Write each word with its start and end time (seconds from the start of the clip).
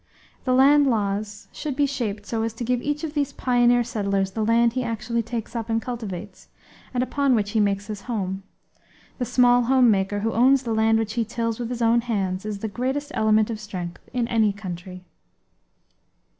The 0.45 0.53
land 0.55 0.87
laws 0.87 1.47
should 1.51 1.75
be 1.75 1.85
shaped 1.85 2.25
so 2.25 2.41
as 2.41 2.53
to 2.53 2.63
give 2.63 2.81
each 2.81 3.03
of 3.03 3.13
these 3.13 3.31
pioneer 3.33 3.83
settlers 3.83 4.31
the 4.31 4.43
land 4.43 4.73
he 4.73 4.83
actually 4.83 5.21
takes 5.21 5.55
up 5.55 5.69
and 5.69 5.79
cultivates, 5.79 6.47
and 6.91 7.03
upon 7.03 7.35
which 7.35 7.51
he 7.51 7.59
makes 7.59 7.85
his 7.85 8.01
home. 8.01 8.41
The 9.19 9.25
small 9.25 9.65
homemaker, 9.65 10.21
who 10.21 10.33
owns 10.33 10.63
the 10.63 10.73
land 10.73 10.97
which 10.97 11.13
he 11.13 11.23
tills 11.23 11.59
with 11.59 11.69
his 11.69 11.83
own 11.83 12.01
hands, 12.01 12.47
is 12.47 12.57
the 12.57 12.67
greatest 12.67 13.11
element 13.13 13.51
of 13.51 13.59
strength 13.59 14.01
in 14.11 14.27
any 14.27 14.51
country. 14.51 15.03